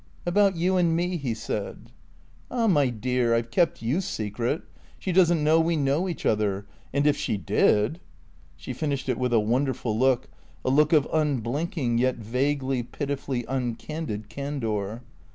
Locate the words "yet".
11.99-12.15